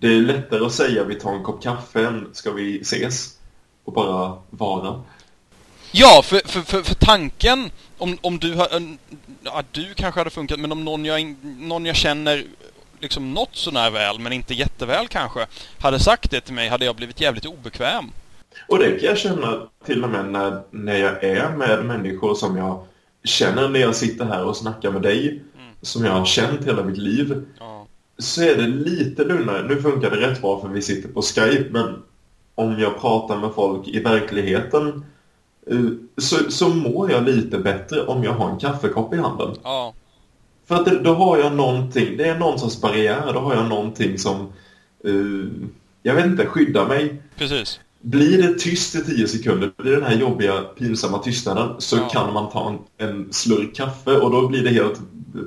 [0.00, 3.38] Det är lättare att säga vi tar en kopp kaffe än ska vi ses
[3.84, 5.02] och bara vara.
[5.92, 8.68] Ja, för, för, för, för tanken om, om du har...
[9.42, 12.44] Ja, du kanske hade funkat, men om någon jag, någon jag känner
[13.00, 15.46] liksom något sånär väl, men inte jätteväl kanske,
[15.78, 18.10] hade sagt det till mig hade jag blivit jävligt obekväm.
[18.68, 22.56] Och det kan jag känna till och med när, när jag är med människor som
[22.56, 22.84] jag
[23.24, 25.42] känner när jag sitter här och snackar med dig,
[25.82, 27.44] som jag har känt hela mitt liv.
[27.58, 27.86] Ja.
[28.18, 29.68] så är det lite lugnare.
[29.68, 32.02] Nu funkar det rätt bra för vi sitter på Skype, men
[32.54, 35.04] om jag pratar med folk i verkligheten
[35.66, 35.78] eh,
[36.16, 39.56] så, så mår jag lite bättre om jag har en kaffekopp i handen.
[39.62, 39.94] Ja.
[40.66, 43.68] För att det, då har jag någonting, det är någon sorts barriär, då har jag
[43.68, 44.52] någonting som,
[45.04, 45.66] eh,
[46.02, 47.22] jag vet inte, skyddar mig.
[47.36, 47.80] Precis.
[48.06, 52.08] Blir det tyst i tio sekunder, blir den här jobbiga, pinsamma tystnaden, så Ja.
[52.08, 54.98] kan man ta en, en slurk kaffe och då blir det helt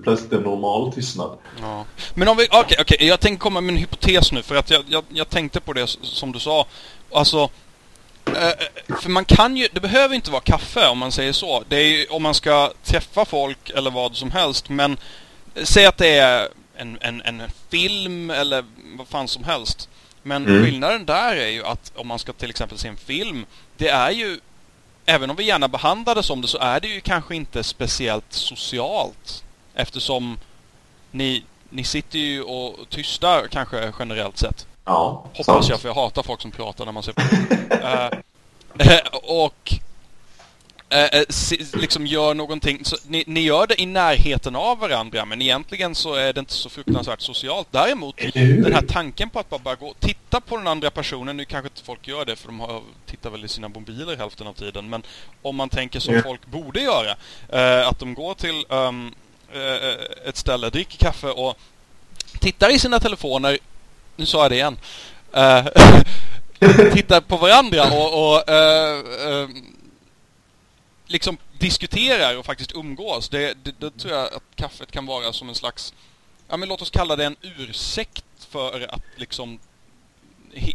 [0.03, 1.37] plötsligt en normal tystnad.
[1.61, 1.85] Ja.
[2.13, 4.83] Men om vi, okej, okej, jag tänkte komma med en hypotes nu för att jag,
[4.87, 6.65] jag, jag tänkte på det som du sa.
[7.13, 7.49] Alltså,
[8.25, 11.63] eh, för man kan ju, det behöver inte vara kaffe om man säger så.
[11.69, 14.69] Det är ju om man ska träffa folk eller vad som helst.
[14.69, 14.97] Men
[15.63, 17.41] säg att det är en, en, en
[17.71, 18.63] film eller
[18.97, 19.89] vad fan som helst.
[20.27, 20.63] Men Mm.
[20.65, 23.45] skillnaden där är ju att om man ska till exempel se en film,
[23.77, 24.39] det är ju
[25.09, 28.25] Även om vi gärna behandlar det som det så är det ju kanske inte speciellt
[28.33, 29.43] socialt.
[29.75, 30.39] Eftersom
[31.11, 34.67] ni, ni sitter ju och tysta kanske generellt sett.
[34.85, 35.69] Ja, Hoppas sant.
[35.69, 37.21] jag, för jag hatar folk som pratar när man ser på
[38.85, 39.73] uh, Och
[40.89, 41.23] eh, eh,
[41.73, 46.13] liksom gör någonting, så ni, ni gör det i närheten av varandra men egentligen så
[46.13, 47.67] är det inte så fruktansvärt socialt.
[47.71, 51.37] Däremot den här tanken på att bara, bara gå och titta på den andra personen,
[51.37, 54.47] nu kanske inte folk gör det för de har, tittar väl i sina mobiler hälften
[54.47, 55.03] av tiden, men
[55.41, 56.21] om man tänker som Ja.
[56.23, 57.15] folk borde göra,
[57.49, 59.13] eh, att de går till ehm,
[59.53, 61.57] eh, ett ställe, dricker kaffe och
[62.39, 63.57] tittar i sina telefoner,
[64.15, 64.77] nu sa jag det igen,
[65.33, 65.65] eh,
[66.93, 69.47] tittar på varandra och, och eh, eh,
[71.07, 73.29] liksom diskuterar och faktiskt umgås.
[73.29, 75.93] Det, det, det tror jag att kaffet kan vara som en slags,
[76.47, 79.59] ja men låt oss kalla det en ursäkt för att liksom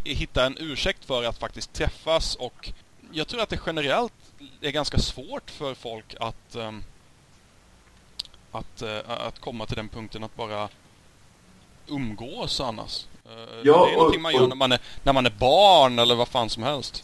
[0.03, 2.71] hitta en ursäkt för att faktiskt träffas och
[3.11, 4.13] jag tror att det generellt
[4.61, 6.83] är ganska svårt för folk att ehm,
[8.51, 10.69] att, eh, att komma till den punkten att bara
[11.87, 13.05] umgås annars.
[13.63, 15.99] Ja, det är någonting och- man gör och- när man, är, när man är barn
[15.99, 17.03] eller vad fan som helst.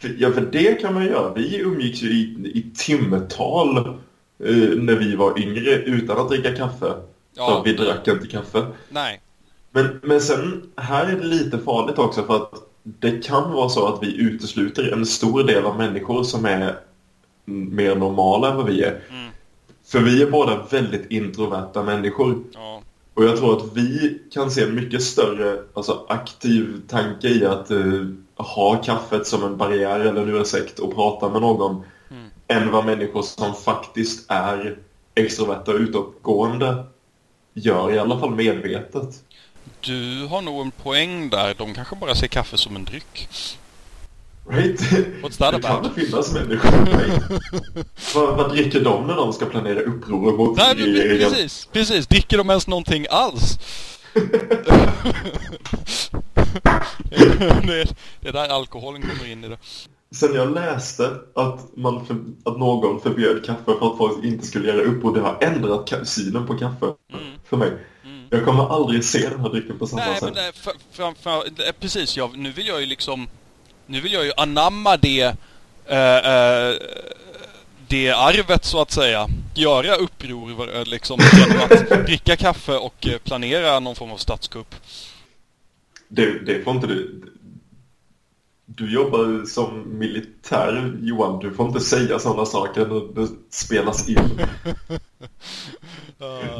[0.00, 1.34] För- Ja, för det kan man göra.
[1.34, 2.22] Vi umgicks ju i,
[2.54, 6.78] i timtal eh, när vi var yngre utan att dricka kaffe.
[6.78, 7.02] För
[7.36, 8.66] Ja, att vi drack inte kaffe.
[8.88, 9.20] nej.
[9.70, 13.86] Men, men sen, här är det lite farligt också för att det kan vara så
[13.86, 16.74] att vi utesluter en stor del av människor som är
[17.44, 19.00] mer normala än vad vi är.
[19.10, 19.30] Mm.
[19.86, 22.38] För vi är båda väldigt introverta människor.
[22.54, 22.82] Ja.
[23.18, 28.06] Och jag tror att vi kan se mycket större alltså, aktiv tanke i att eh,
[28.36, 32.30] ha kaffet som en barriär eller en ursäkt och prata med någon Mm.
[32.46, 34.78] än vad människor som faktiskt är
[35.14, 36.84] extroverta och utåtgående
[37.54, 39.24] gör, i alla fall medvetet.
[39.80, 41.54] Du har nog en poäng där.
[41.58, 43.28] De kanske bara ser kaffe som en dryck.
[44.50, 44.78] Right?
[45.52, 46.86] Det kan finnas människor.
[46.86, 47.22] right?
[48.14, 51.30] vad, vad dricker de när de ska planera uppror mot Nej, men regeringen?
[51.30, 52.06] precis, precis.
[52.06, 53.58] Dricker de ens någonting alls?
[54.14, 54.20] det,
[57.80, 57.88] är,
[58.20, 59.58] det är där alkoholen kommer in i det.
[60.14, 64.68] Sen jag läste att, man för, att någon förbjöd kaffe för att folk inte skulle
[64.68, 66.94] göra uppror, det har ändrat synen på kaffe Mm.
[67.48, 67.72] för mig.
[68.04, 68.24] Mm.
[68.30, 70.36] Jag kommer aldrig se den här drycken på samma Nej, men sätt.
[70.54, 72.16] det, för, för, för, är precis.
[72.16, 73.28] Jag, nu vill jag ju liksom...
[73.90, 75.34] Nu vill jag ju anamma det...
[75.86, 76.74] eh, eh,
[77.88, 79.28] det arvet så att säga.
[79.54, 84.74] Göra uppror eh, liksom genom att dricka kaffe och eh, planera någon form av statskupp.
[86.08, 87.22] Det, det får inte du...
[88.70, 91.38] Du jobbar som militär, Johan.
[91.38, 94.18] Du får inte säga sådana saker när det spelas in.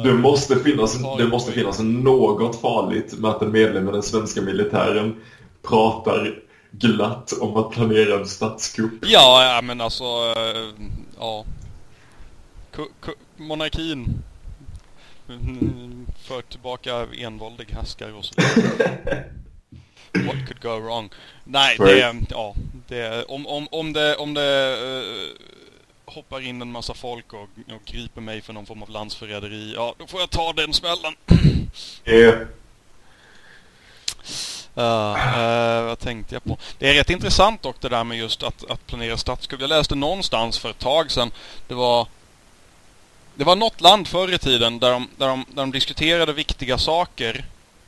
[0.03, 4.41] Det måste finnas, det måste finnas något farligt med att en medlem i den svenska
[4.41, 5.15] militären
[5.61, 6.39] pratar
[6.71, 8.93] glatt om att planera en statskupp.
[9.01, 10.03] Ja, ja men alltså...
[10.03, 10.87] eh,
[11.19, 11.45] ja.
[12.71, 14.23] Ku- monarkin.
[15.29, 19.23] Mm, För tillbaka envåldig härskare och så vidare.
[20.13, 21.09] What could go wrong?
[21.43, 22.15] Nej, det...
[22.29, 22.55] Ja,
[22.87, 23.23] det...
[23.23, 24.15] Om, om, om det...
[24.15, 25.45] Om det eh,
[26.13, 29.95] hoppar in en massa folk och, och griper mig för någon form av landsförräderi, ja,
[29.97, 31.13] då får jag ta den smällen.
[32.07, 32.47] Uh, uh,
[34.73, 36.57] vad tänkte jag på?
[36.77, 39.61] Det är rätt intressant dock det där med just att, att planera statskupp.
[39.61, 41.31] Jag läste någonstans för ett tag sedan.
[41.67, 42.07] Det var
[43.39, 46.77] det var något land förr i tiden där de, där de, där de diskuterade viktiga
[46.77, 47.45] saker.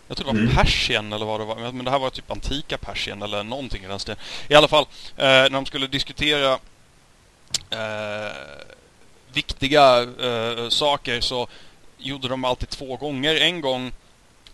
[0.08, 0.56] Jag tror det var Mm.
[0.56, 1.72] Persien eller vad det var.
[1.72, 4.20] Men det här var typ antika Persien eller någonting i den stilen.
[4.48, 4.86] I alla fall,
[5.18, 6.60] eh, när de skulle diskutera
[7.70, 8.36] eh,
[9.34, 11.48] viktiga eh, saker så
[11.98, 13.36] gjorde de alltid två gånger.
[13.36, 13.92] En gång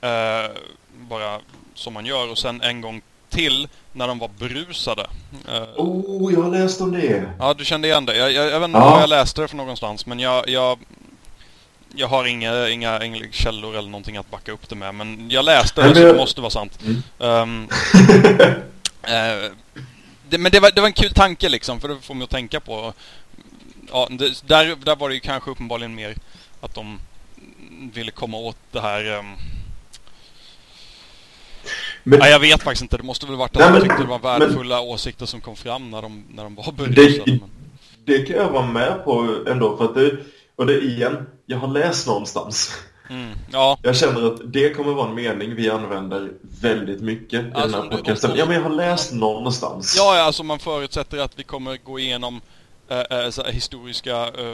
[0.02, 0.50] eh,
[0.94, 1.40] bara
[1.78, 5.08] som man gör och sen en gång till när de var berusade.
[5.48, 7.24] Eh, oh, jag har läst om det.
[7.40, 8.18] Ja, du kände igen det.
[8.18, 8.90] Jag, jag, jag vet inte Ja.
[8.90, 10.80] var jag läste det från någonstans, men jag, jag,
[11.96, 14.96] jag har inga, inga, inga källor eller någonting att backa upp det med.
[14.96, 16.80] Men jag läste det, så det- måste vara sant.
[16.86, 17.02] Mm.
[17.20, 17.68] Ehm,
[19.04, 19.52] eh,
[20.30, 22.30] det, men det var, det var en kul tanke liksom, för det får mig att
[22.30, 22.94] tänka på.
[23.92, 26.16] Ja, det, där, där var det ju kanske uppenbarligen mer
[26.62, 27.00] att de
[27.94, 29.06] ville komma åt det här...
[29.20, 29.26] ehm,
[32.10, 32.98] Men- ja, jag vet faktiskt inte.
[32.98, 35.41] Det måste väl varit att Nej, de men- tyckte det var men- värdefulla åsikter som
[35.41, 37.24] kom fram när de, när de var berusade.
[37.26, 37.50] Det, men...
[38.06, 40.17] det kan jag vara med på ändå för att det,
[40.56, 42.72] och det igen, jag har läst någonstans.
[43.10, 47.52] Mm, ja, Jag känner att det kommer vara en mening vi använder väldigt mycket i
[47.54, 48.32] Alltså, den här du- podcasten.
[48.36, 49.96] Ja, men jag har läst någonstans.
[49.98, 52.41] ja, alltså man förutsätter att vi kommer gå igenom
[52.89, 54.54] äh, äh, historiska äh,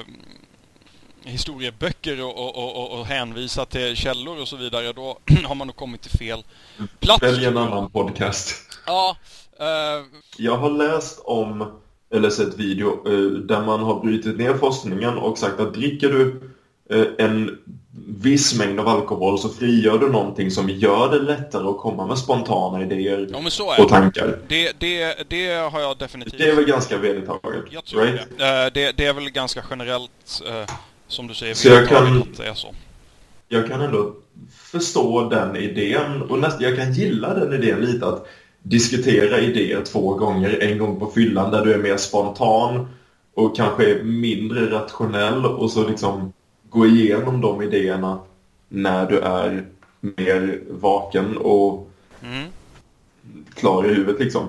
[1.24, 4.94] historieböcker och, och, och, och, hänvisa till källor och så vidare.
[4.94, 6.44] Då har man nog kommit till fel
[7.00, 7.24] plats.
[7.24, 8.56] Välj en annan podcast.
[8.86, 9.18] Ja,
[9.60, 10.06] äh,
[10.38, 11.80] Jag har läst om,
[12.14, 16.42] eller sett video, eh, där man har brutit ner forskningen och sagt att dricker du
[16.90, 17.60] eh, en
[18.08, 22.18] viss mängd av alkohol så frigör du någonting som gör det lättare att komma med
[22.18, 24.40] spontana idéer Ja, och tankar.
[24.48, 26.38] Det, det, det har jag definitivt.
[26.38, 27.64] Det är väl ganska vedertaget?
[27.70, 28.28] Jag tror right?
[28.38, 28.70] det.
[28.74, 28.92] Det.
[28.98, 30.42] Det är väl ganska generellt,
[31.14, 32.74] som du säger, Så jag kan- att det är så.
[33.48, 34.14] jag kan ändå
[34.72, 38.28] förstå den idén och nästan, jag kan gilla den idén lite att
[38.62, 42.88] diskutera idéer två gånger, en gång på fyllan där du är mer spontan
[43.34, 46.34] och kanske mindre rationell och så liksom
[46.70, 48.20] gå igenom de idéerna
[48.70, 49.66] när du är
[50.00, 51.90] mer vaken och
[52.24, 52.48] Mm.
[53.56, 54.48] klar i huvudet liksom.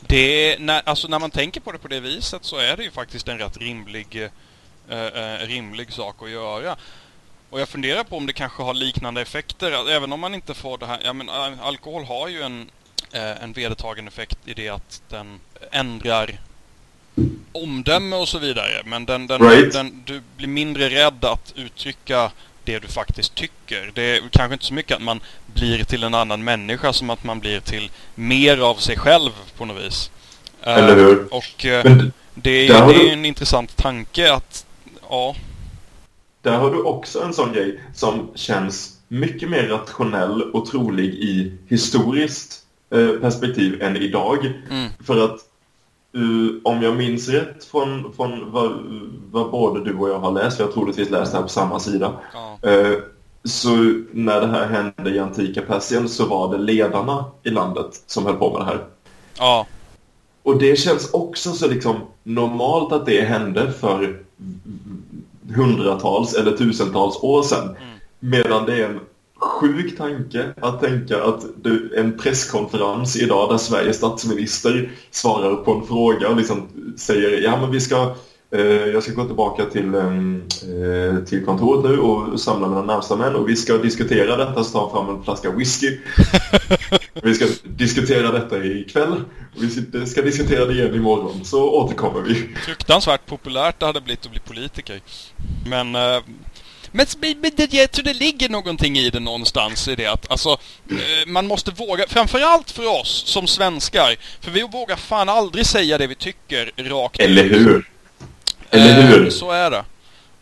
[0.00, 2.82] Det, är- när, alltså när man tänker på det på det viset så är det
[2.84, 4.28] ju faktiskt en rätt rimlig,
[4.90, 6.76] eh, eh, rimlig sak att göra.
[7.50, 10.54] Och jag funderar på om det kanske har liknande effekter, att även om man inte
[10.54, 12.70] får det här, ja men al- alkohol har ju en,
[13.12, 15.40] eh, en vedertagen effekt i det att den
[15.72, 16.40] ändrar
[17.52, 18.82] omdöme och så vidare.
[18.84, 19.72] Men den, den, Right.
[19.72, 22.30] den, du blir mindre rädd att uttrycka
[22.64, 23.90] det du faktiskt tycker.
[23.94, 25.20] Det är kanske inte så mycket att man
[25.54, 29.64] blir till en annan människa som att man blir till mer av sig själv på
[29.64, 30.10] något vis.
[30.62, 31.34] Eh, Eller hur?
[31.34, 34.66] Och eh, Men det är det är du- en intressant tanke att,
[35.08, 35.34] ja,
[36.42, 41.52] Där har du också en sån grej som känns mycket mer rationell och trolig i
[41.66, 44.44] historiskt eh, perspektiv än idag.
[44.70, 44.90] Mm.
[45.04, 45.40] För att
[46.14, 48.72] eh, om jag minns rätt från, från vad,
[49.30, 51.80] vad både du och jag har läst, vi har troligtvis läst det här på samma
[51.80, 52.98] sida, ja, eh,
[53.44, 53.70] så
[54.12, 58.36] när det här hände i antika Persien så var det ledarna i landet som höll
[58.36, 58.84] på med det här.
[59.38, 59.66] ja,
[60.42, 64.22] Och det känns också så liksom normalt att det hände för
[65.56, 67.76] hundratals eller tusentals år sedan.
[68.20, 69.00] Medan det är en
[69.38, 75.86] sjuk tanke att tänka att du, en presskonferens idag där Sveriges statsminister svarar på en
[75.86, 78.14] fråga och liksom säger ja men vi ska
[78.92, 83.48] jag ska gå tillbaka till, eh, till kontoret nu och samla mina närmsta män och
[83.48, 85.98] vi ska diskutera detta så ta fram en flaska whisky.
[87.22, 89.12] Vi ska diskutera detta ikväll
[89.56, 92.48] och vi ska- diskutera det igen imorgon så återkommer vi.
[92.66, 95.00] fruktansvärt populärt det hade blivit att bli politiker.
[95.66, 96.18] Men, eh,
[96.92, 100.48] men, men det, jag tror det ligger någonting i det någonstans i det att alltså,
[100.90, 105.98] eh, man måste våga, framförallt för oss som svenskar, för vi vågar fan aldrig säga
[105.98, 107.88] det vi tycker rakt Eller hur?
[108.70, 109.30] Eller Eh, hur?
[109.30, 109.84] Så är det.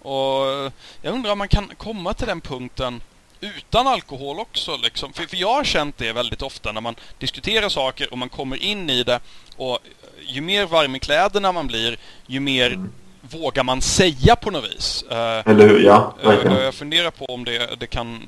[0.02, 3.00] Och eh, jag undrar om man kan komma till den punkten
[3.40, 5.12] utan alkohol också liksom.
[5.12, 8.62] För, för jag har känt det väldigt ofta när man diskuterar saker och man kommer
[8.62, 9.20] in i det
[9.56, 9.78] och eh,
[10.34, 12.78] ju mer varm i kläderna man blir, ju mer
[13.20, 15.04] vågar man säga på något vis.
[15.10, 15.80] Eh, Eller hur?
[15.84, 16.56] Ja, eh, verkligen.
[16.62, 18.22] jag funderar på om det, det kan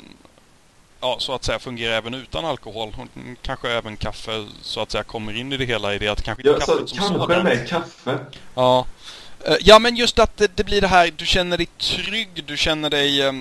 [1.01, 2.93] Ja, så att säga fungera även utan alkohol.
[3.17, 6.23] Mm, Kanske även kaffe så att säga kommer in i det hela i det att
[6.23, 7.45] kanske Ja, inte så, kaffet som kanske sådant.
[7.45, 8.19] med kaffe.
[8.55, 8.87] Ja.
[9.45, 12.57] Eh, ja, men just att det, det blir det här, du känner dig trygg, du
[12.57, 13.33] känner dig eh,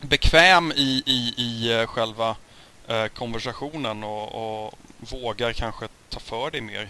[0.00, 2.36] bekväm i, i, i eh, själva
[3.14, 6.88] konversationen och, och vågar kanske ta för dig mer.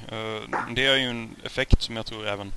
[0.75, 2.53] Det är ju en effekt som jag tror även,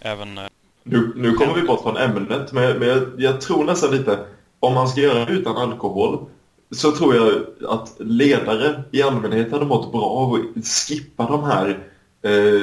[0.00, 0.34] även
[0.82, 4.18] Nu, nu kommer vi bort från ämnet, men, men jag, jag tror nästan lite,
[4.60, 6.26] om man ska göra det utan alkohol,
[6.70, 11.89] så tror jag att ledare i allmänhet hade mått bra av att skippa de här
[12.22, 12.62] eh,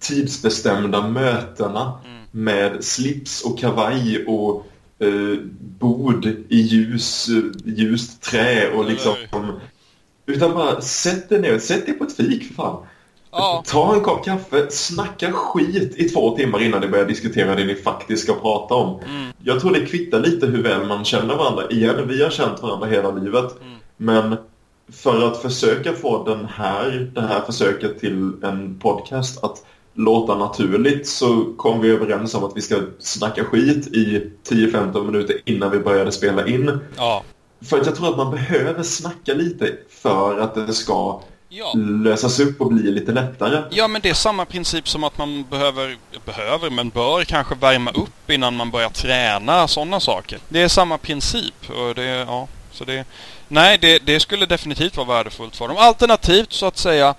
[0.00, 2.44] tidsbestämda mötena Mm.
[2.44, 4.66] med slips och kavaj och
[4.98, 5.38] eh,
[5.78, 7.28] bord i ljus,
[7.64, 9.14] ljust trä och liksom...
[10.26, 12.86] Utan bara sätt dig ner, sätt dig på ett fik för fan.
[13.30, 17.64] Ja, Ta en kopp kaffe, snacka skit i två timmar innan ni börjar diskutera det
[17.64, 19.00] ni faktiskt ska prata om.
[19.00, 19.32] Mm.
[19.42, 21.62] Jag tror det kvittar lite hur väl man känner varandra.
[21.70, 23.60] Igen, vi har känt varandra hela livet.
[23.62, 23.74] Mm.
[23.96, 24.36] Men
[24.92, 31.08] för att försöka få den här, det här försöket till en podcast att låta naturligt
[31.08, 35.78] så kom vi överens om att vi ska snacka skit i 10-15 minuter innan vi
[35.78, 36.78] började spela in.
[36.96, 37.22] ja,
[37.60, 41.72] För att jag tror att man behöver snacka lite för att det ska ja.
[41.76, 43.62] lösas upp och bli lite lättare.
[43.70, 47.90] Ja, men det är samma princip som att man behöver, behöver, men bör kanske värma
[47.90, 50.38] upp innan man börjar träna, sådana saker.
[50.48, 53.04] Det är samma princip och det, ja, så det,
[53.54, 55.76] nej, det, det skulle definitivt vara värdefullt för dem.
[55.76, 57.14] Alternativt så att säga,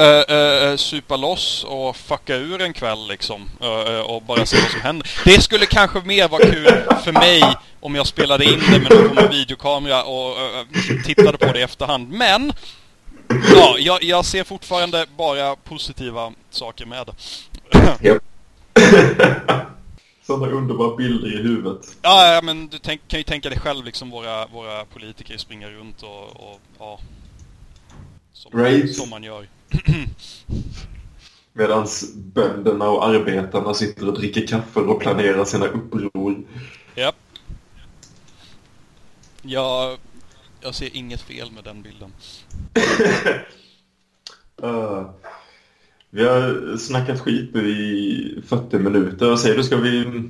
[0.00, 4.70] Uh, uh, supa loss och fucka ur en kväll liksom eh, och bara se vad
[4.70, 5.10] som händer.
[5.24, 7.42] Det skulle kanske mer vara kul för mig
[7.80, 10.36] om jag spelade in det med någon videokamera och
[11.06, 12.08] tittade på det i efterhand.
[12.08, 12.52] Men
[13.54, 18.20] Ja, jag, jag ser fortfarande bara positiva saker med det.
[20.30, 21.96] Sådana underbara bilder i huvudet.
[22.02, 25.70] Ja, ja, men du tänk, kan ju tänka dig själv liksom våra, våra politiker springer
[25.70, 27.00] runt och, och ja.
[28.32, 28.96] Som, Right.
[28.96, 29.48] som man gör.
[31.52, 36.42] Medan bönderna och arbetarna sitter och dricker kaffe och planerar sina uppror.
[36.94, 37.16] Japp.
[39.42, 39.98] Jag,
[40.60, 42.12] jag ser inget fel med den bilden.
[44.62, 45.10] Uh,
[46.10, 49.26] vi har snackat skit nu i 40 minuter.
[49.26, 50.22] Jag säger du, ska vi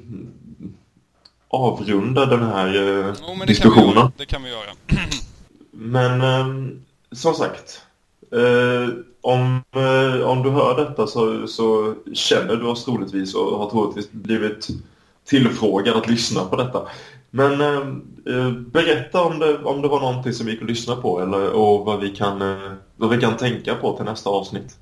[1.49, 3.95] avrunda den här uh, Jo, det diskussionen?
[3.95, 4.13] Kan.
[4.17, 4.71] Det kan vi göra.
[5.71, 7.83] Men um, som sagt,
[8.35, 8.89] uh,
[9.21, 14.11] om, uh, om du hör detta så, så känner du oss troligtvis och har troligtvis
[14.11, 14.69] blivit
[15.25, 16.89] tillfrågad att lyssna på detta.
[17.31, 21.51] Men uh, berätta om det, om det var någonting som vi att lyssna på eller,
[21.51, 22.39] och vad vi, kan,
[22.97, 24.77] vad vi kan tänka på till nästa avsnitt.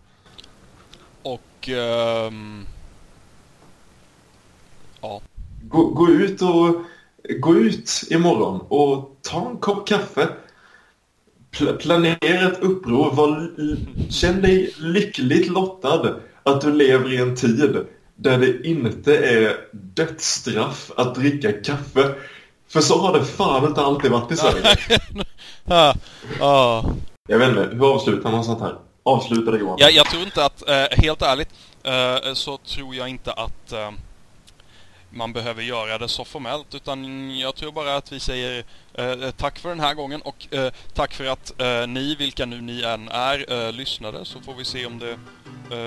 [1.22, 1.68] Och...
[1.68, 2.66] ehm,
[5.00, 5.20] ja.
[5.62, 6.74] Gå, gå ut och
[7.40, 10.28] gå ut imorgon och ta en kopp kaffe.
[11.50, 13.10] Pl planera ett uppror.
[13.10, 13.50] Var,
[14.10, 20.90] känn dig lyckligt lottad att du lever i en tid där det inte är dödsstraff
[20.96, 22.14] att dricka kaffe.
[22.68, 24.76] För så har det fan inte alltid varit i Sverige.
[27.28, 28.78] Jag vet inte, hur avslutar man sånt här?
[29.08, 29.76] Avsluta det Johan.
[29.80, 31.48] Jag, jag tror inte att, eh, helt ärligt,
[31.82, 33.90] eh, så tror jag inte att eh,
[35.10, 39.58] man behöver göra det så formellt utan jag tror bara att vi säger eh, tack
[39.58, 43.08] för den här gången och eh, tack för att eh, ni, vilka nu ni än
[43.08, 45.18] är, lyssnade så får vi se om det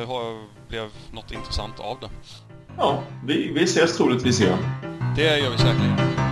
[0.05, 2.09] har, blev något intressant av det.
[2.77, 4.57] Ja, vi, vi ses troligtvis igen.
[5.15, 6.30] Det gör vi säkerligen.